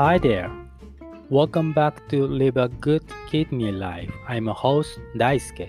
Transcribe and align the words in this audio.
Hi 0.00 0.16
there. 0.16 0.50
Welcome 1.28 1.74
back 1.74 2.08
to 2.08 2.26
Live 2.26 2.56
a 2.56 2.68
Good 2.68 3.04
Kidney 3.28 3.70
Life. 3.70 4.10
I'm 4.26 4.48
a 4.48 4.54
host, 4.54 4.98
Daisuke. 5.14 5.68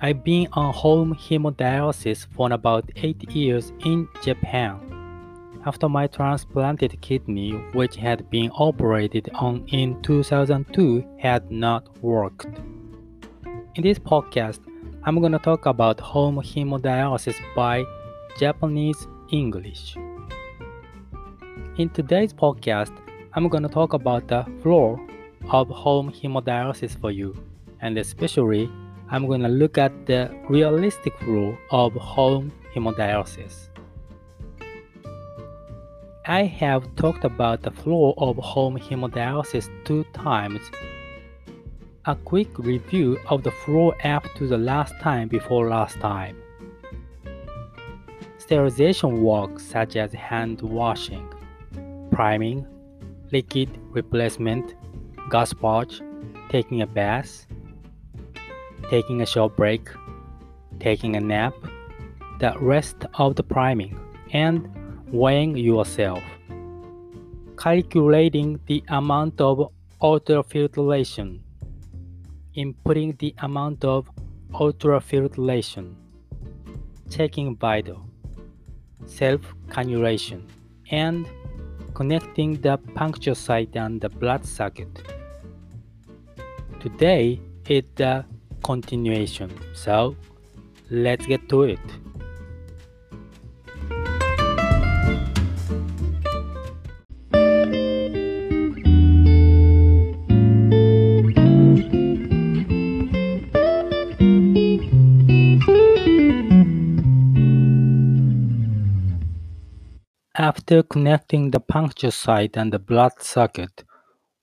I've 0.00 0.22
been 0.22 0.46
on 0.52 0.72
home 0.72 1.16
hemodialysis 1.16 2.28
for 2.36 2.52
about 2.52 2.88
8 2.94 3.28
years 3.32 3.72
in 3.84 4.06
Japan. 4.22 4.78
After 5.66 5.88
my 5.88 6.06
transplanted 6.06 7.00
kidney, 7.00 7.54
which 7.72 7.96
had 7.96 8.30
been 8.30 8.52
operated 8.52 9.28
on 9.34 9.66
in 9.66 10.00
2002, 10.02 11.04
had 11.18 11.50
not 11.50 11.88
worked. 12.00 12.46
In 13.74 13.82
this 13.82 13.98
podcast, 13.98 14.60
I'm 15.02 15.18
going 15.18 15.32
to 15.32 15.40
talk 15.40 15.66
about 15.66 15.98
home 15.98 16.36
hemodialysis 16.36 17.34
by 17.56 17.84
Japanese 18.38 19.08
English. 19.32 19.96
In 21.78 21.88
today's 21.90 22.32
podcast, 22.32 22.92
I'm 23.38 23.46
going 23.46 23.62
to 23.62 23.68
talk 23.68 23.92
about 23.92 24.26
the 24.26 24.44
flow 24.64 24.98
of 25.50 25.68
home 25.68 26.10
hemodialysis 26.10 27.00
for 27.00 27.12
you, 27.12 27.36
and 27.80 27.96
especially 27.96 28.68
I'm 29.10 29.28
going 29.28 29.42
to 29.42 29.48
look 29.48 29.78
at 29.78 29.92
the 30.06 30.28
realistic 30.48 31.16
flow 31.20 31.56
of 31.70 31.92
home 31.92 32.50
hemodialysis. 32.74 33.68
I 36.26 36.46
have 36.46 36.92
talked 36.96 37.22
about 37.22 37.62
the 37.62 37.70
flow 37.70 38.12
of 38.18 38.38
home 38.38 38.76
hemodialysis 38.76 39.70
two 39.84 40.02
times. 40.14 40.60
A 42.06 42.16
quick 42.16 42.58
review 42.58 43.20
of 43.28 43.44
the 43.44 43.52
flow 43.52 43.90
up 44.02 44.26
to 44.34 44.48
the 44.48 44.58
last 44.58 44.94
time 45.00 45.28
before 45.28 45.68
last 45.68 46.00
time. 46.00 46.36
Sterilization 48.38 49.22
work 49.22 49.60
such 49.60 49.94
as 49.94 50.12
hand 50.12 50.60
washing 50.60 51.32
priming, 52.10 52.66
liquid 53.32 53.68
replacement, 53.90 54.74
gauze 55.28 55.54
taking 56.50 56.82
a 56.82 56.86
bath, 56.86 57.46
taking 58.90 59.20
a 59.20 59.26
short 59.26 59.56
break, 59.56 59.88
taking 60.80 61.16
a 61.16 61.20
nap, 61.20 61.54
the 62.38 62.54
rest 62.60 63.04
of 63.14 63.36
the 63.36 63.42
priming, 63.42 63.98
and 64.32 64.68
weighing 65.12 65.56
yourself. 65.56 66.22
Calculating 67.56 68.60
the 68.66 68.82
amount 68.88 69.40
of 69.40 69.72
ultrafiltration. 70.00 71.40
Inputting 72.56 73.18
the 73.18 73.34
amount 73.38 73.84
of 73.84 74.08
ultrafiltration. 74.52 75.94
Checking 77.10 77.56
vital. 77.56 78.04
Self 79.06 79.40
cannulation. 79.70 80.42
And 80.90 81.26
connecting 81.98 82.60
the 82.60 82.78
puncture 82.94 83.34
site 83.34 83.74
and 83.74 84.00
the 84.00 84.08
blood 84.08 84.44
circuit. 84.46 85.02
Today 86.78 87.40
is 87.68 87.82
the 87.96 88.24
continuation, 88.62 89.50
so 89.74 90.14
let's 90.90 91.26
get 91.26 91.48
to 91.48 91.64
it. 91.64 91.80
After 110.48 110.82
connecting 110.82 111.50
the 111.50 111.60
puncture 111.60 112.10
site 112.10 112.56
and 112.56 112.72
the 112.72 112.78
blood 112.78 113.12
circuit, 113.20 113.84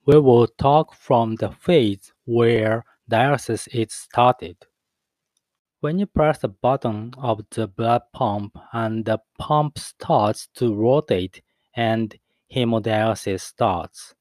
we 0.06 0.20
will 0.20 0.46
talk 0.46 0.94
from 0.94 1.34
the 1.34 1.50
phase 1.50 2.14
where 2.26 2.86
dialysis 3.10 3.68
is 3.74 3.92
started. 3.92 4.56
When 5.80 5.98
you 5.98 6.06
press 6.06 6.38
the 6.38 6.50
button 6.50 7.16
of 7.18 7.42
the 7.50 7.68
blood 7.68 8.04
pump 8.14 8.56
and 8.72 9.04
the 9.04 9.18
pump 9.40 9.80
starts 9.80 10.48
to 10.58 10.76
rotate 10.76 11.42
and 11.76 12.14
hemodialysis 12.54 13.42
starts. 13.42 14.14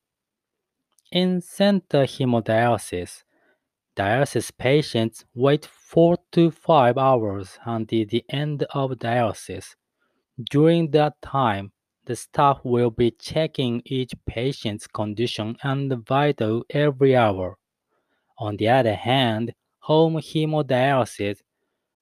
In 1.13 1.43
center 1.43 2.05
hemodialysis, 2.05 3.25
dialysis 3.95 4.51
patients 4.57 5.27
wait 5.35 5.67
4 5.67 6.17
to 6.33 6.51
5 6.51 6.97
hours 6.97 7.59
until 7.67 8.07
the 8.07 8.25
end 8.31 8.63
of 8.73 8.93
dialysis 8.93 9.75
during 10.51 10.91
that 10.91 11.21
time, 11.23 11.73
the 12.07 12.17
staff 12.17 12.61
will 12.65 12.91
be 12.91 13.11
checking 13.13 13.83
each 13.85 14.13
patient's 14.27 14.87
condition 14.87 15.57
and 15.63 15.93
vital 16.07 16.65
every 16.71 17.17
hour. 17.17 17.59
On 18.39 18.57
the 18.57 18.69
other 18.69 18.95
hand, 18.95 19.55
home 19.79 20.15
hemodialysis, 20.15 21.39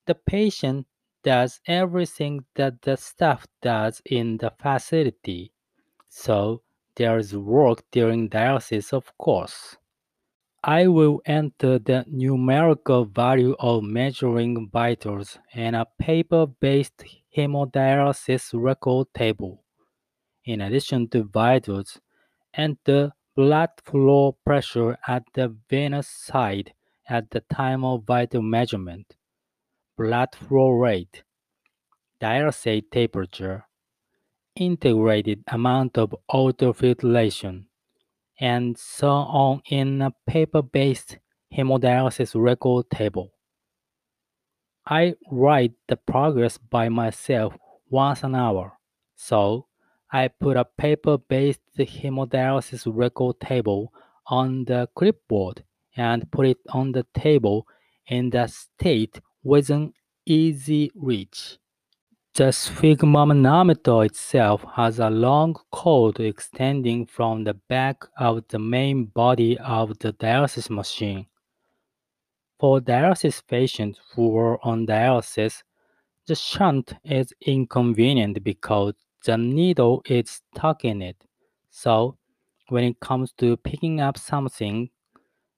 the 0.06 0.14
patient 0.14 0.86
does 1.22 1.60
everything 1.66 2.44
that 2.54 2.82
the 2.82 2.96
staff 2.96 3.46
does 3.60 4.02
in 4.06 4.36
the 4.38 4.52
facility. 4.60 5.52
So 6.08 6.62
there 6.96 7.18
is 7.18 7.36
work 7.36 7.82
during 7.90 8.28
dialysis, 8.28 8.92
of 8.92 9.16
course. 9.18 9.76
I 10.64 10.86
will 10.86 11.20
enter 11.26 11.78
the 11.78 12.04
numerical 12.06 13.04
value 13.04 13.56
of 13.58 13.82
measuring 13.82 14.68
vitals 14.70 15.38
in 15.54 15.74
a 15.74 15.86
paper-based 15.98 17.04
hemodialysis 17.36 18.50
record 18.54 19.08
table. 19.14 19.62
In 20.44 20.60
addition 20.60 21.08
to 21.10 21.22
vitals, 21.22 22.00
and 22.52 22.76
the 22.84 23.12
blood 23.36 23.70
flow 23.84 24.36
pressure 24.44 24.98
at 25.06 25.22
the 25.34 25.54
venous 25.70 26.08
side 26.08 26.74
at 27.08 27.30
the 27.30 27.40
time 27.40 27.84
of 27.84 28.04
vital 28.04 28.42
measurement, 28.42 29.14
blood 29.96 30.34
flow 30.34 30.70
rate, 30.70 31.22
dialysate 32.20 32.90
temperature, 32.90 33.66
integrated 34.56 35.44
amount 35.48 35.96
of 35.96 36.14
ultrafiltration, 36.30 37.66
and 38.40 38.76
so 38.76 39.08
on 39.10 39.62
in 39.70 40.02
a 40.02 40.12
paper-based 40.26 41.18
hemodialysis 41.54 42.34
record 42.34 42.90
table. 42.90 43.32
I 44.86 45.14
write 45.30 45.74
the 45.86 45.96
progress 45.96 46.58
by 46.58 46.88
myself 46.88 47.56
once 47.88 48.24
an 48.24 48.34
hour, 48.34 48.78
so 49.14 49.66
I 50.14 50.28
put 50.28 50.58
a 50.58 50.66
paper-based 50.66 51.62
hemodialysis 51.78 52.86
record 52.86 53.40
table 53.40 53.92
on 54.26 54.66
the 54.66 54.88
clipboard 54.94 55.64
and 55.96 56.30
put 56.30 56.46
it 56.46 56.58
on 56.68 56.92
the 56.92 57.06
table 57.14 57.66
in 58.06 58.28
the 58.28 58.46
state 58.46 59.20
within 59.42 59.94
easy 60.26 60.90
reach. 60.94 61.58
The 62.34 62.44
sphygmomanometer 62.44 64.06
itself 64.06 64.64
has 64.74 64.98
a 64.98 65.08
long 65.10 65.54
cord 65.70 66.20
extending 66.20 67.06
from 67.06 67.44
the 67.44 67.54
back 67.54 68.04
of 68.18 68.44
the 68.48 68.58
main 68.58 69.06
body 69.06 69.58
of 69.58 69.98
the 69.98 70.12
dialysis 70.12 70.68
machine. 70.68 71.26
For 72.58 72.80
dialysis 72.80 73.42
patients 73.46 73.98
who 74.14 74.36
are 74.36 74.64
on 74.64 74.86
dialysis, 74.86 75.62
the 76.26 76.34
shunt 76.34 76.94
is 77.04 77.32
inconvenient 77.40 78.42
because 78.44 78.94
the 79.24 79.36
needle 79.36 80.02
is 80.06 80.40
stuck 80.54 80.84
in 80.84 81.02
it. 81.02 81.16
So, 81.70 82.16
when 82.68 82.84
it 82.84 83.00
comes 83.00 83.32
to 83.38 83.56
picking 83.56 84.00
up 84.00 84.18
something, 84.18 84.90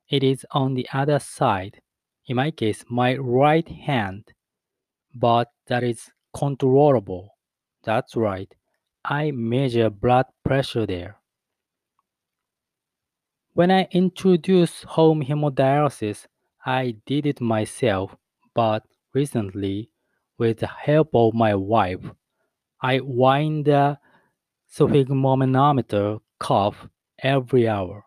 it 0.09 0.23
is 0.23 0.45
on 0.51 0.75
the 0.75 0.87
other 0.93 1.19
side. 1.19 1.81
In 2.27 2.37
my 2.37 2.51
case, 2.51 2.85
my 2.89 3.17
right 3.17 3.69
hand. 3.69 4.33
But 5.15 5.51
that 5.67 5.83
is 5.85 6.11
controllable. 6.37 7.37
That's 7.85 8.17
right. 8.17 8.53
I 9.05 9.31
measure 9.31 9.91
blood 9.91 10.27
pressure 10.45 10.87
there. 10.87 11.17
When 13.53 13.71
I 13.71 13.87
introduced 13.93 14.85
home 14.85 15.23
hemodialysis, 15.23 16.27
I 16.67 16.97
did 17.07 17.27
it 17.27 17.41
myself, 17.41 18.17
but 18.55 18.83
recently, 19.13 19.91
with 20.39 20.59
the 20.59 20.67
help 20.67 21.11
of 21.15 21.35
my 21.35 21.55
wife, 21.55 22.01
I 22.85 23.01
wind 23.01 23.65
the 23.65 23.99
sphygmomanometer 24.71 26.21
cuff 26.39 26.87
every 27.19 27.67
hour. 27.67 28.05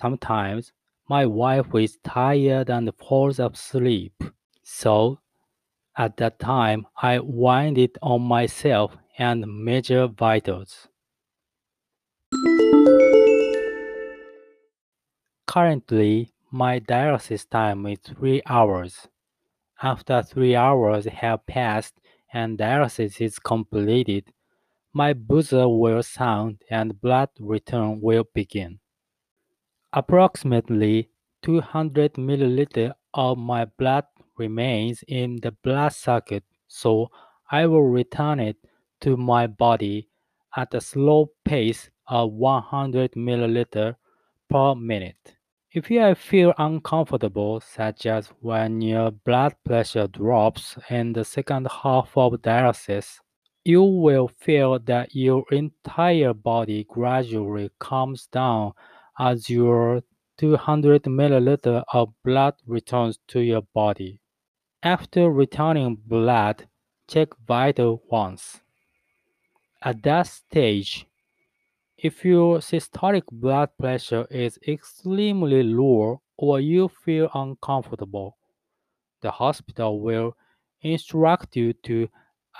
Sometimes 0.00 0.72
my 1.06 1.26
wife 1.26 1.74
is 1.74 1.98
tired 2.02 2.70
and 2.70 2.90
falls 2.96 3.38
asleep, 3.38 4.14
so 4.62 5.18
at 5.98 6.16
that 6.16 6.38
time, 6.38 6.86
I 6.96 7.18
wind 7.18 7.76
it 7.76 7.98
on 8.00 8.22
myself 8.22 8.96
and 9.18 9.44
measure 9.46 10.06
vitals. 10.06 10.88
Currently, 15.46 16.32
my 16.50 16.80
dialysis 16.80 17.46
time 17.46 17.84
is 17.84 17.98
3 17.98 18.40
hours. 18.46 19.08
After 19.82 20.22
3 20.22 20.56
hours 20.56 21.04
have 21.04 21.44
passed 21.46 22.00
and 22.32 22.58
dialysis 22.58 23.20
is 23.20 23.38
completed, 23.38 24.32
my 24.92 25.12
buzzer 25.12 25.68
will 25.68 26.02
sound 26.02 26.62
and 26.70 27.00
blood 27.00 27.28
return 27.38 28.00
will 28.00 28.24
begin. 28.34 28.80
Approximately 29.92 31.10
two 31.40 31.60
hundred 31.60 32.14
milliliters 32.14 32.92
of 33.14 33.38
my 33.38 33.64
blood 33.64 34.04
remains 34.36 35.02
in 35.08 35.36
the 35.40 35.52
blood 35.52 35.92
circuit, 35.92 36.44
so 36.66 37.10
I 37.50 37.66
will 37.66 37.88
return 37.88 38.40
it 38.40 38.56
to 39.00 39.16
my 39.16 39.46
body 39.46 40.08
at 40.54 40.74
a 40.74 40.80
slow 40.80 41.30
pace 41.44 41.90
of 42.06 42.32
one 42.32 42.62
hundred 42.62 43.12
milliliters 43.12 43.96
per 44.50 44.74
minute. 44.74 45.36
If 45.78 45.92
you 45.92 46.12
feel 46.16 46.54
uncomfortable, 46.58 47.60
such 47.60 48.04
as 48.06 48.32
when 48.40 48.80
your 48.80 49.12
blood 49.12 49.54
pressure 49.64 50.08
drops 50.08 50.76
in 50.90 51.12
the 51.12 51.24
second 51.24 51.68
half 51.70 52.10
of 52.16 52.32
dialysis, 52.42 53.20
you 53.64 53.84
will 53.84 54.26
feel 54.26 54.80
that 54.80 55.14
your 55.14 55.44
entire 55.52 56.34
body 56.34 56.82
gradually 56.82 57.70
calms 57.78 58.26
down 58.26 58.72
as 59.20 59.48
your 59.48 60.02
200 60.38 61.04
milliliters 61.04 61.84
of 61.92 62.12
blood 62.24 62.54
returns 62.66 63.20
to 63.28 63.38
your 63.38 63.62
body. 63.72 64.20
After 64.82 65.30
returning 65.30 65.94
blood, 65.94 66.66
check 67.06 67.28
vital 67.46 68.02
once. 68.10 68.62
At 69.80 70.02
that 70.02 70.26
stage, 70.26 71.06
if 71.98 72.24
your 72.24 72.58
systolic 72.58 73.24
blood 73.32 73.70
pressure 73.78 74.26
is 74.30 74.58
extremely 74.66 75.62
low 75.64 76.22
or 76.36 76.60
you 76.60 76.88
feel 76.88 77.28
uncomfortable, 77.34 78.38
the 79.20 79.30
hospital 79.30 80.00
will 80.00 80.36
instruct 80.82 81.56
you 81.56 81.72
to 81.72 82.08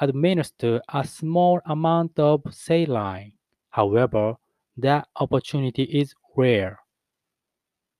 administer 0.01 0.83
a 0.93 1.05
small 1.07 1.61
amount 1.67 2.19
of 2.19 2.43
saline. 2.51 3.33
However, 3.71 4.37
that 4.77 5.09
opportunity 5.17 5.85
is 5.85 6.15
rare. 6.37 6.81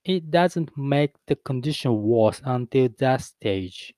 It 0.03 0.29
doesn't 0.29 0.77
make 0.77 1.15
the 1.27 1.37
condition 1.37 2.01
worse 2.03 2.41
until 2.43 2.89
that 2.99 3.21
stage. 3.21 3.93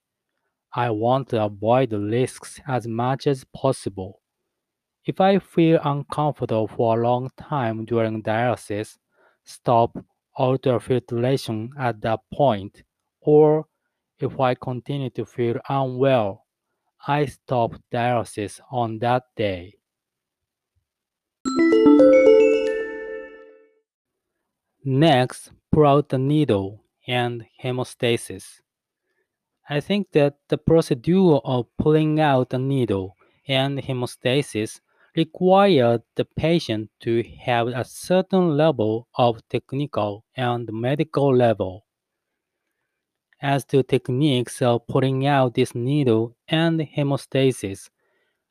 I 0.73 0.91
want 0.91 1.29
to 1.29 1.43
avoid 1.43 1.89
the 1.91 1.99
risks 1.99 2.61
as 2.67 2.88
much 2.88 3.27
as 3.27 3.45
possible. 3.45 4.20
If 5.03 5.19
I 5.19 5.39
feel 5.39 5.80
uncomfortable 5.83 6.68
for 6.68 7.00
a 7.00 7.03
long 7.03 7.31
time 7.36 7.86
during 7.86 8.21
dialysis, 8.21 9.00
stop 9.44 9.98
ultrafiltration 10.38 11.69
at 11.80 12.01
that 12.01 12.19
point, 12.31 12.83
or 13.19 13.65
if 14.19 14.39
I 14.39 14.53
continue 14.53 15.09
to 15.12 15.25
feel 15.25 15.59
unwell, 15.68 16.45
I 17.07 17.25
stop 17.25 17.74
dialysis 17.92 18.59
on 18.71 19.00
that 19.00 19.24
day. 19.36 19.74
Next, 24.86 25.51
pull 25.71 25.88
out 25.88 26.09
the 26.09 26.19
needle 26.19 26.83
and 27.07 27.48
hemostasis. 27.63 28.62
I 29.68 29.80
think 29.80 30.12
that 30.12 30.36
the 30.48 30.59
procedure 30.59 31.38
of 31.44 31.65
pulling 31.80 32.19
out 32.19 32.51
the 32.51 32.59
needle 32.59 33.15
and 33.48 33.80
hemostasis 33.80 34.80
required 35.15 36.01
the 36.15 36.25
patient 36.25 36.89
to 37.01 37.23
have 37.41 37.67
a 37.67 37.83
certain 37.83 38.55
level 38.55 39.07
of 39.15 39.41
technical 39.49 40.25
and 40.35 40.69
medical 40.71 41.35
level. 41.35 41.85
As 43.41 43.65
to 43.65 43.83
techniques 43.83 44.61
of 44.61 44.85
pulling 44.87 45.25
out 45.25 45.55
this 45.55 45.73
needle 45.73 46.35
and 46.47 46.79
hemostasis, 46.79 47.89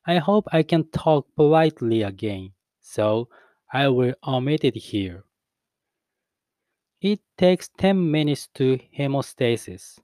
I 0.05 0.17
hope 0.17 0.47
I 0.51 0.63
can 0.63 0.89
talk 0.89 1.27
politely 1.35 2.01
again, 2.01 2.51
so 2.81 3.29
I 3.71 3.87
will 3.87 4.15
omit 4.27 4.63
it 4.63 4.75
here. 4.75 5.23
It 7.01 7.21
takes 7.37 7.69
10 7.77 8.11
minutes 8.11 8.49
to 8.55 8.79
hemostasis. 8.97 9.99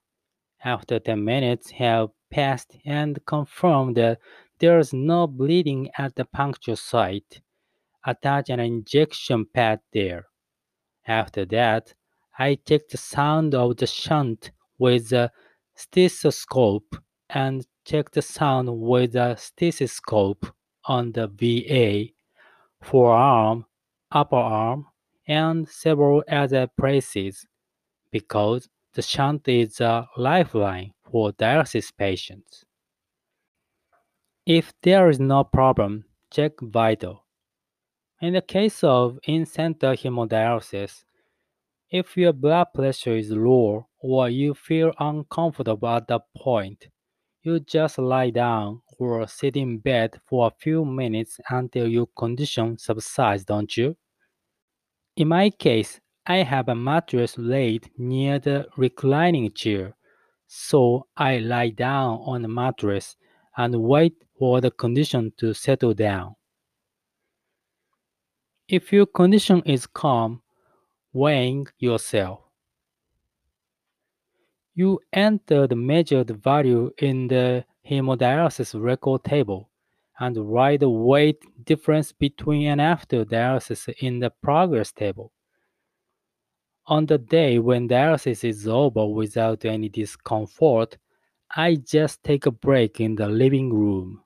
After 0.64 1.00
10 1.00 1.24
minutes 1.24 1.72
have 1.72 2.10
passed 2.32 2.78
and 2.86 3.24
confirmed 3.26 3.98
that 3.98 4.20
there 4.60 4.80
is 4.80 4.94
no 4.94 5.28
bleeding 5.28 5.90
at 5.98 6.16
the 6.16 6.26
puncture 6.26 6.76
site, 6.76 7.42
attach 8.06 8.50
an 8.50 8.60
injection 8.60 9.46
pad 9.54 9.80
there. 9.94 10.26
After 11.08 11.46
that, 11.46 11.94
I 12.38 12.56
check 12.56 12.90
the 12.90 12.98
sound 12.98 13.56
of 13.56 13.78
the 13.78 13.88
shunt 13.88 14.52
with 14.78 15.12
a 15.14 15.32
stethoscope 15.76 16.96
and 17.30 17.66
check 17.86 18.12
the 18.12 18.22
sound 18.22 18.70
with 18.80 19.16
a 19.16 19.36
stethoscope 19.38 20.46
on 20.86 21.12
the 21.14 21.28
VA, 21.28 22.14
forearm, 22.82 23.66
upper 24.12 24.36
arm, 24.36 24.88
and 25.28 25.68
several 25.68 26.24
other 26.30 26.68
places 26.78 27.46
because 28.12 28.70
the 28.94 29.02
shunt 29.02 29.48
is 29.48 29.82
a 29.82 30.08
lifeline 30.18 30.94
for 31.12 31.32
dialysis 31.34 31.92
patients. 31.96 32.66
If 34.48 34.72
there 34.82 35.10
is 35.10 35.20
no 35.20 35.44
problem, 35.44 36.06
check 36.32 36.54
vital. 36.62 37.26
In 38.22 38.32
the 38.32 38.42
case 38.42 38.82
of 38.82 39.20
in-center 39.28 39.92
hemodialysis, 39.92 41.04
if 41.92 42.16
your 42.16 42.32
blood 42.32 42.68
pressure 42.74 43.18
is 43.18 43.30
low 43.30 43.88
or 44.00 44.30
you 44.30 44.54
feel 44.54 44.94
uncomfortable 45.00 45.90
at 45.90 46.08
that 46.08 46.22
point, 46.38 46.88
you 47.44 47.60
just 47.60 47.98
lie 47.98 48.30
down 48.30 48.82
or 48.98 49.28
sit 49.28 49.58
in 49.58 49.80
bed 49.80 50.18
for 50.26 50.48
a 50.48 50.56
few 50.62 50.86
minutes 50.86 51.42
until 51.50 51.86
your 51.86 52.08
condition 52.18 52.78
subsides, 52.78 53.44
don't 53.44 53.76
you? 53.76 53.98
In 55.18 55.28
my 55.28 55.50
case, 55.50 56.00
I 56.26 56.38
have 56.38 56.70
a 56.70 56.76
mattress 56.76 57.38
laid 57.38 57.92
near 57.98 58.40
the 58.40 58.66
reclining 58.78 59.52
chair, 59.52 59.98
so 60.48 61.08
I 61.18 61.40
lie 61.40 61.72
down 61.72 62.22
on 62.24 62.44
the 62.44 62.48
mattress 62.48 63.18
and 63.58 63.76
wait 63.82 64.14
for 64.38 64.62
the 64.62 64.72
condition 64.72 65.32
to 65.38 65.54
settle 65.54 65.94
down. 65.94 66.36
If 68.68 68.92
your 68.92 69.06
condition 69.06 69.62
is 69.66 69.88
calm, 69.88 70.42
weighing 71.14 71.68
yourself. 71.80 72.42
You 74.76 75.00
enter 75.12 75.66
the 75.66 75.76
measured 75.76 76.30
value 76.30 76.92
in 77.00 77.28
the 77.28 77.66
hemodialysis 77.90 78.80
record 78.80 79.24
table 79.24 79.70
and 80.20 80.38
write 80.38 80.82
the 80.82 80.90
weight 80.90 81.44
difference 81.66 82.12
between 82.12 82.68
and 82.68 82.82
after 82.82 83.26
dialysis 83.26 83.92
in 84.00 84.20
the 84.20 84.30
progress 84.30 84.92
table. 84.92 85.32
On 86.86 87.06
the 87.06 87.18
day 87.18 87.60
when 87.60 87.90
dialysis 87.90 88.44
is 88.44 88.68
over 88.68 89.06
without 89.08 89.66
any 89.66 89.90
discomfort, 89.90 90.98
I 91.56 91.76
just 91.76 92.24
take 92.24 92.46
a 92.46 92.52
break 92.52 93.00
in 93.00 93.16
the 93.16 93.28
living 93.28 93.74
room. 93.74 94.22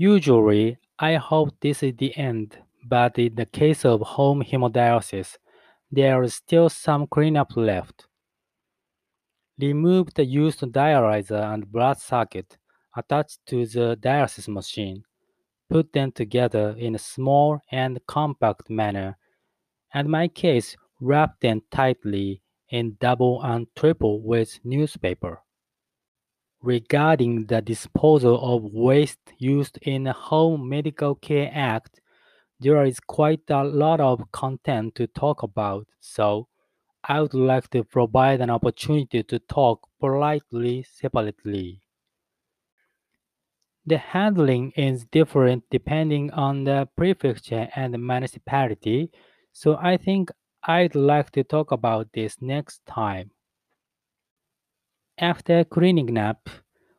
Usually, 0.00 0.78
I 0.98 1.16
hope 1.16 1.50
this 1.60 1.82
is 1.82 1.94
the 1.98 2.16
end, 2.16 2.56
but 2.88 3.18
in 3.18 3.34
the 3.34 3.44
case 3.44 3.84
of 3.84 4.00
home 4.00 4.42
hemodialysis, 4.42 5.36
there 5.92 6.22
is 6.22 6.34
still 6.34 6.70
some 6.70 7.06
cleanup 7.06 7.54
left. 7.54 8.06
Remove 9.60 10.14
the 10.14 10.24
used 10.24 10.60
dialyzer 10.60 11.52
and 11.52 11.70
blood 11.70 11.98
socket 11.98 12.56
attached 12.96 13.40
to 13.48 13.66
the 13.66 13.98
dialysis 14.00 14.48
machine. 14.48 15.04
Put 15.68 15.92
them 15.92 16.12
together 16.12 16.74
in 16.78 16.94
a 16.94 16.98
small 16.98 17.60
and 17.70 18.00
compact 18.06 18.70
manner, 18.70 19.18
and 19.92 20.06
in 20.06 20.10
my 20.10 20.28
case, 20.28 20.76
wrap 20.98 21.38
them 21.40 21.60
tightly 21.70 22.42
in 22.70 22.96
double 23.00 23.42
and 23.42 23.66
triple 23.76 24.22
with 24.22 24.58
newspaper. 24.64 25.42
Regarding 26.62 27.46
the 27.46 27.60
disposal 27.60 28.38
of 28.40 28.72
waste 28.72 29.32
used 29.38 29.78
in 29.82 30.04
the 30.04 30.12
Home 30.12 30.68
Medical 30.68 31.14
Care 31.14 31.50
Act, 31.52 32.00
there 32.60 32.84
is 32.84 33.00
quite 33.00 33.42
a 33.50 33.64
lot 33.64 34.00
of 34.00 34.30
content 34.32 34.94
to 34.96 35.06
talk 35.06 35.42
about, 35.42 35.86
so 36.00 36.48
I 37.04 37.20
would 37.22 37.34
like 37.34 37.70
to 37.70 37.84
provide 37.84 38.40
an 38.40 38.50
opportunity 38.50 39.22
to 39.22 39.38
talk 39.38 39.88
politely 40.00 40.82
separately. 40.82 41.82
The 43.84 43.98
handling 43.98 44.72
is 44.76 45.04
different 45.04 45.64
depending 45.70 46.30
on 46.30 46.64
the 46.64 46.88
prefecture 46.96 47.68
and 47.74 47.92
the 47.92 47.98
municipality, 47.98 49.10
so 49.52 49.76
I 49.76 49.98
think 49.98 50.30
I'd 50.62 50.94
like 50.94 51.30
to 51.32 51.44
talk 51.44 51.70
about 51.70 52.12
this 52.12 52.40
next 52.40 52.84
time. 52.86 53.32
After 55.22 55.64
cleaning 55.64 56.16
up, 56.16 56.48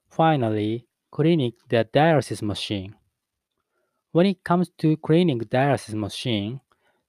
finally 0.08 0.86
cleaning 1.10 1.54
the 1.68 1.90
dialysis 1.92 2.44
machine. 2.44 2.94
When 4.12 4.28
it 4.28 4.44
comes 4.44 4.70
to 4.78 4.96
cleaning 4.98 5.40
dialysis 5.40 5.96
machine, 5.96 6.62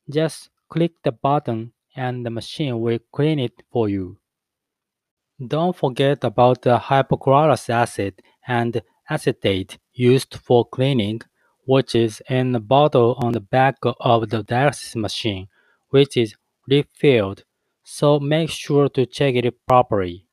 just 0.09 0.49
click 0.71 0.93
the 1.05 1.13
button 1.13 1.75
and 1.95 2.25
the 2.25 2.31
machine 2.31 2.81
will 2.81 2.99
clean 3.13 3.39
it 3.41 3.63
for 3.71 3.91
you. 3.91 4.17
Don't 5.47 5.77
forget 5.77 6.25
about 6.25 6.63
the 6.63 6.79
hypochlorous 6.79 7.69
acid 7.69 8.23
and 8.49 8.81
acetate 9.11 9.77
used 9.93 10.35
for 10.37 10.65
cleaning, 10.65 11.21
which 11.67 11.95
is 11.95 12.23
in 12.31 12.55
a 12.55 12.61
bottle 12.61 13.17
on 13.19 13.33
the 13.33 13.41
back 13.41 13.77
of 13.83 14.31
the 14.31 14.43
dialysis 14.43 14.97
machine, 14.97 15.49
which 15.91 16.17
is 16.17 16.37
refilled, 16.67 17.45
so 17.85 18.19
make 18.19 18.49
sure 18.49 18.89
to 18.89 19.05
check 19.05 19.35
it 19.35 19.67
properly. 19.67 20.27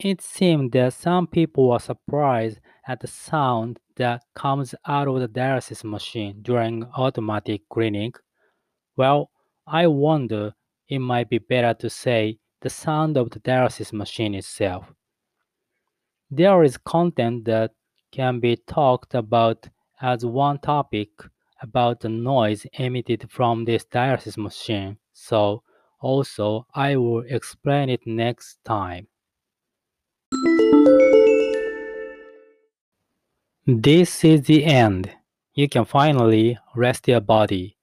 It 0.00 0.20
seemed 0.20 0.70
that 0.72 0.94
some 0.94 1.26
people 1.26 1.70
were 1.70 1.80
surprised 1.80 2.60
at 2.86 3.00
the 3.00 3.08
sound 3.08 3.80
that 3.96 4.22
comes 4.32 4.72
out 4.86 5.08
of 5.08 5.18
the 5.18 5.26
dialysis 5.26 5.82
machine 5.82 6.38
during 6.42 6.84
automatic 6.96 7.68
cleaning. 7.68 8.14
Well, 8.96 9.32
I 9.66 9.88
wonder 9.88 10.54
it 10.88 11.00
might 11.00 11.28
be 11.28 11.38
better 11.38 11.74
to 11.74 11.90
say 11.90 12.38
the 12.60 12.70
sound 12.70 13.16
of 13.16 13.30
the 13.30 13.40
dialysis 13.40 13.92
machine 13.92 14.36
itself. 14.36 14.92
There 16.30 16.62
is 16.62 16.76
content 16.76 17.44
that 17.46 17.72
can 18.12 18.38
be 18.38 18.54
talked 18.54 19.14
about 19.14 19.68
as 20.00 20.24
one 20.24 20.60
topic 20.60 21.08
about 21.60 21.98
the 21.98 22.08
noise 22.08 22.64
emitted 22.74 23.28
from 23.32 23.64
this 23.64 23.84
dialysis 23.84 24.36
machine, 24.38 24.98
so 25.12 25.64
also 26.00 26.68
I 26.72 26.94
will 26.94 27.24
explain 27.28 27.88
it 27.88 28.06
next 28.06 28.58
time. 28.64 29.08
This 33.70 34.24
is 34.24 34.42
the 34.42 34.64
end. 34.64 35.10
You 35.52 35.68
can 35.68 35.84
finally 35.84 36.58
rest 36.74 37.06
your 37.06 37.20
body. 37.20 37.76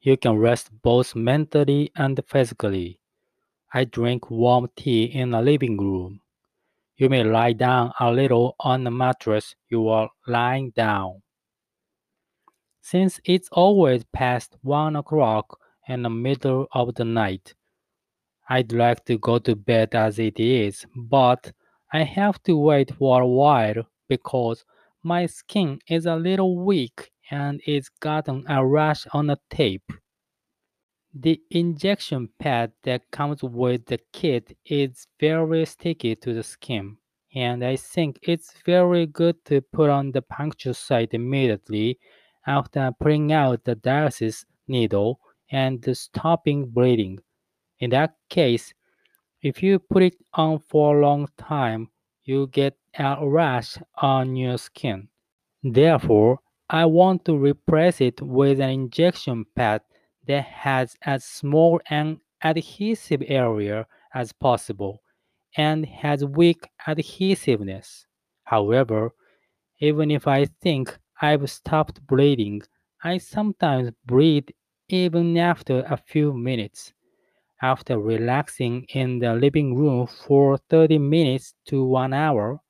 You 0.00 0.16
can 0.16 0.38
rest 0.38 0.70
both 0.82 1.16
mentally 1.16 1.90
and 1.96 2.20
physically. 2.28 3.00
I 3.74 3.84
drink 3.84 4.30
warm 4.30 4.68
tea 4.76 5.04
in 5.04 5.30
the 5.30 5.42
living 5.42 5.76
room. 5.76 6.20
You 6.96 7.08
may 7.08 7.24
lie 7.24 7.54
down 7.54 7.92
a 7.98 8.12
little 8.12 8.54
on 8.60 8.84
the 8.84 8.92
mattress 8.92 9.56
you 9.68 9.88
are 9.88 10.10
lying 10.28 10.70
down. 10.70 11.22
Since 12.80 13.20
it's 13.24 13.48
always 13.50 14.04
past 14.12 14.56
one 14.62 14.94
o'clock 14.94 15.58
in 15.88 16.02
the 16.02 16.10
middle 16.10 16.68
of 16.72 16.94
the 16.94 17.04
night, 17.04 17.54
I'd 18.48 18.72
like 18.72 19.04
to 19.06 19.18
go 19.18 19.38
to 19.40 19.56
bed 19.56 19.94
as 19.94 20.18
it 20.18 20.38
is, 20.38 20.86
but 20.94 21.52
I 21.92 22.04
have 22.04 22.42
to 22.44 22.56
wait 22.56 22.94
for 22.94 23.20
a 23.20 23.26
while 23.26 23.86
because 24.08 24.64
my 25.02 25.26
skin 25.26 25.80
is 25.88 26.06
a 26.06 26.16
little 26.16 26.56
weak 26.58 27.10
and 27.30 27.60
it's 27.66 27.88
gotten 27.88 28.44
a 28.48 28.64
rash 28.64 29.06
on 29.12 29.28
the 29.28 29.38
tip. 29.50 29.82
The 31.14 31.40
injection 31.50 32.28
pad 32.38 32.72
that 32.84 33.10
comes 33.10 33.42
with 33.42 33.86
the 33.86 33.98
kit 34.12 34.56
is 34.64 35.06
very 35.18 35.64
sticky 35.64 36.14
to 36.16 36.32
the 36.34 36.42
skin, 36.42 36.96
and 37.34 37.64
I 37.64 37.76
think 37.76 38.18
it's 38.22 38.54
very 38.64 39.06
good 39.06 39.44
to 39.46 39.60
put 39.60 39.90
on 39.90 40.12
the 40.12 40.22
puncture 40.22 40.74
site 40.74 41.14
immediately 41.14 41.98
after 42.46 42.92
pulling 43.00 43.32
out 43.32 43.64
the 43.64 43.76
dialysis 43.76 44.44
needle 44.68 45.20
and 45.50 45.84
stopping 45.96 46.66
bleeding. 46.66 47.18
In 47.80 47.90
that 47.90 48.14
case, 48.28 48.72
if 49.42 49.62
you 49.62 49.78
put 49.78 50.02
it 50.02 50.16
on 50.34 50.58
for 50.58 50.96
a 50.96 51.00
long 51.00 51.28
time, 51.38 51.88
you 52.24 52.46
get 52.48 52.76
a 52.98 53.16
rash 53.26 53.78
on 53.96 54.36
your 54.36 54.58
skin. 54.58 55.08
Therefore, 55.62 56.40
I 56.68 56.86
want 56.86 57.24
to 57.24 57.36
replace 57.36 58.00
it 58.00 58.20
with 58.22 58.60
an 58.60 58.70
injection 58.70 59.44
pad 59.56 59.82
that 60.26 60.44
has 60.44 60.96
as 61.02 61.24
small 61.24 61.80
an 61.90 62.20
adhesive 62.42 63.22
area 63.26 63.86
as 64.14 64.32
possible 64.32 65.02
and 65.56 65.84
has 65.86 66.24
weak 66.24 66.68
adhesiveness. 66.86 68.06
However, 68.44 69.12
even 69.80 70.10
if 70.10 70.26
I 70.28 70.44
think 70.44 70.96
I've 71.20 71.50
stopped 71.50 72.06
bleeding, 72.06 72.62
I 73.02 73.18
sometimes 73.18 73.90
bleed 74.04 74.54
even 74.88 75.36
after 75.38 75.80
a 75.88 75.96
few 75.96 76.32
minutes. 76.32 76.92
After 77.62 77.98
relaxing 77.98 78.86
in 78.94 79.18
the 79.18 79.34
living 79.34 79.76
room 79.76 80.06
for 80.06 80.56
30 80.56 80.98
minutes 80.98 81.54
to 81.66 81.84
one 81.84 82.14
hour, 82.14 82.60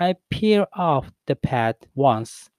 I 0.00 0.16
peel 0.30 0.66
off 0.72 1.12
the 1.26 1.36
pad 1.36 1.76
once, 1.94 2.50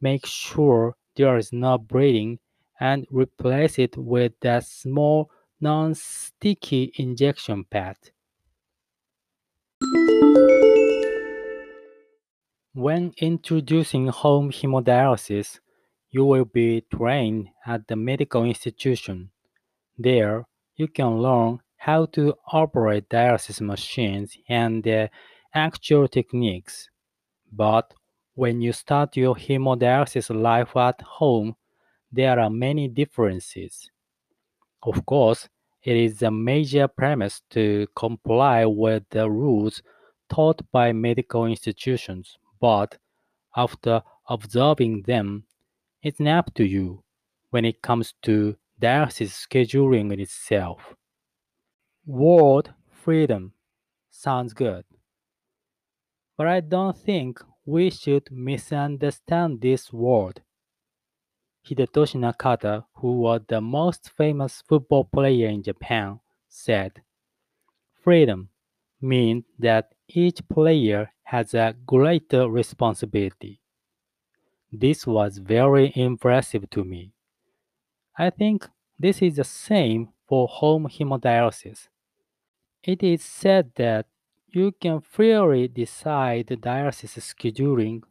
make 0.00 0.26
sure 0.26 0.94
there 1.16 1.38
is 1.38 1.54
no 1.54 1.78
bleeding, 1.78 2.38
and 2.78 3.06
replace 3.10 3.78
it 3.78 3.96
with 3.96 4.34
a 4.44 4.60
small 4.60 5.30
non-sticky 5.58 6.92
injection 6.96 7.64
pad. 7.64 7.96
When 12.74 13.14
introducing 13.16 14.08
home 14.08 14.50
hemodialysis, 14.50 15.60
you 16.10 16.26
will 16.26 16.44
be 16.44 16.84
trained 16.94 17.48
at 17.64 17.88
the 17.88 17.96
medical 17.96 18.44
institution. 18.44 19.30
There, 19.96 20.46
you 20.76 20.88
can 20.88 21.18
learn 21.18 21.60
how 21.76 22.06
to 22.06 22.34
operate 22.52 23.08
dialysis 23.08 23.60
machines 23.60 24.36
and 24.48 24.82
the 24.82 25.10
actual 25.54 26.08
techniques. 26.08 26.90
But 27.52 27.94
when 28.34 28.60
you 28.60 28.72
start 28.72 29.16
your 29.16 29.34
hemodialysis 29.34 30.34
life 30.34 30.76
at 30.76 31.00
home, 31.00 31.56
there 32.12 32.38
are 32.38 32.50
many 32.50 32.88
differences. 32.88 33.90
Of 34.82 35.04
course, 35.06 35.48
it 35.82 35.96
is 35.96 36.22
a 36.22 36.30
major 36.30 36.88
premise 36.88 37.42
to 37.50 37.86
comply 37.94 38.64
with 38.66 39.04
the 39.10 39.30
rules 39.30 39.82
taught 40.28 40.60
by 40.72 40.92
medical 40.92 41.46
institutions, 41.46 42.36
but 42.60 42.98
after 43.56 44.02
observing 44.28 45.02
them, 45.02 45.44
it's 46.02 46.20
up 46.20 46.52
to 46.54 46.64
you 46.64 47.02
when 47.50 47.64
it 47.64 47.80
comes 47.82 48.14
to 48.22 48.56
dialysis 48.80 49.46
scheduling 49.46 50.12
itself. 50.20 50.94
Word 52.04 52.74
freedom 52.90 53.52
sounds 54.10 54.52
good, 54.52 54.84
but 56.36 56.46
I 56.46 56.60
don't 56.60 56.96
think 56.96 57.40
we 57.64 57.90
should 57.90 58.30
misunderstand 58.30 59.60
this 59.60 59.92
word. 59.92 60.42
Hidetoshi 61.66 62.16
Nakata, 62.20 62.84
who 62.94 63.18
was 63.18 63.40
the 63.48 63.60
most 63.60 64.10
famous 64.16 64.62
football 64.68 65.04
player 65.04 65.48
in 65.48 65.64
Japan, 65.64 66.20
said, 66.48 67.02
Freedom 68.04 68.50
means 69.00 69.44
that 69.58 69.92
each 70.08 70.40
player 70.48 71.10
has 71.24 71.54
a 71.54 71.74
greater 71.84 72.48
responsibility. 72.48 73.60
This 74.70 75.06
was 75.06 75.38
very 75.38 75.92
impressive 75.96 76.70
to 76.70 76.84
me. 76.84 77.15
I 78.18 78.30
think 78.30 78.68
this 78.98 79.22
is 79.22 79.36
the 79.36 79.44
same 79.44 80.08
for 80.26 80.48
home 80.48 80.88
hemodialysis. 80.88 81.88
It 82.82 83.02
is 83.02 83.22
said 83.22 83.72
that 83.76 84.06
you 84.48 84.72
can 84.72 85.02
freely 85.02 85.68
decide 85.68 86.46
the 86.46 86.56
dialysis 86.56 87.18
scheduling, 87.20 88.02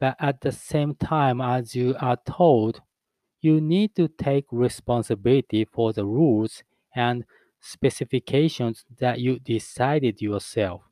but 0.00 0.16
at 0.20 0.42
the 0.42 0.52
same 0.52 0.94
time 0.96 1.40
as 1.40 1.76
you 1.76 1.96
are 2.00 2.18
told, 2.26 2.82
you 3.40 3.60
need 3.60 3.96
to 3.96 4.08
take 4.08 4.46
responsibility 4.52 5.64
for 5.64 5.92
the 5.92 6.06
rules 6.06 6.64
and 6.94 7.24
specifications 7.60 8.84
that 8.98 9.20
you 9.20 9.38
decided 9.40 10.22
yourself. 10.22 10.82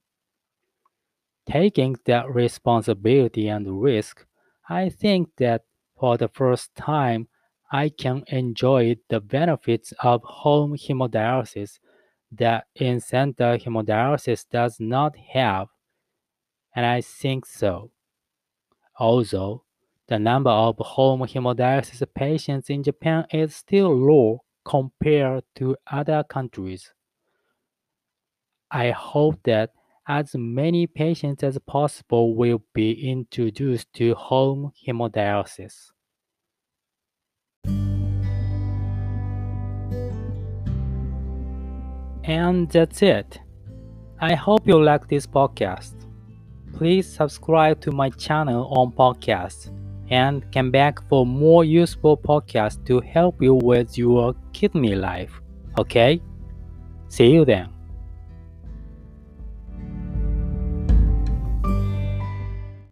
Taking 1.47 1.95
that 2.07 2.29
responsibility 2.35 3.47
and 3.47 3.81
risk, 3.81 4.27
I 4.69 4.89
think 4.89 5.37
that 5.37 5.65
for 5.97 6.17
the 6.17 6.27
first 6.27 6.75
time 6.75 7.29
I 7.75 7.88
can 7.88 8.23
enjoy 8.26 8.97
the 9.09 9.19
benefits 9.19 9.95
of 10.02 10.23
home 10.25 10.76
hemodialysis 10.76 11.79
that 12.33 12.67
in-center 12.75 13.57
hemodialysis 13.57 14.45
does 14.50 14.76
not 14.79 15.17
have, 15.17 15.69
and 16.76 16.85
I 16.85 17.00
think 17.00 17.47
so. 17.47 17.91
Also, 18.99 19.64
the 20.07 20.19
number 20.19 20.50
of 20.50 20.76
home 20.81 21.21
hemodialysis 21.21 22.07
patients 22.14 22.69
in 22.69 22.83
Japan 22.83 23.26
is 23.33 23.57
still 23.57 23.97
low 23.97 24.45
compared 24.67 25.45
to 25.55 25.75
other 25.91 26.23
countries. 26.25 26.93
I 28.71 28.91
hope 28.91 29.37
that 29.45 29.71
as 30.07 30.35
many 30.35 30.87
patients 30.87 31.43
as 31.43 31.59
possible 31.67 32.35
will 32.35 32.62
be 32.75 33.09
introduced 33.11 33.91
to 33.95 34.14
home 34.14 34.73
hemodialysis. 34.87 35.91
And 42.25 42.69
that's 42.71 43.02
it. 43.02 43.41
I 44.21 44.35
hope 44.35 44.67
you 44.67 44.83
like 44.83 45.09
this 45.09 45.26
podcast. 45.26 45.95
Please 46.75 47.12
subscribe 47.12 47.81
to 47.81 47.91
my 47.91 48.11
channel 48.11 48.67
on 48.76 48.93
podcasts 48.93 49.71
and 50.11 50.45
come 50.52 50.71
back 50.71 51.07
for 51.09 51.26
more 51.26 51.64
useful 51.64 52.17
podcasts 52.17 52.85
to 52.87 53.00
help 53.00 53.43
you 53.43 53.55
with 53.55 53.99
your 53.99 54.35
kidney 54.52 54.95
life. 54.95 55.41
Okay? 55.79 56.21
See 57.09 57.31
you 57.31 57.45
then. 57.45 57.69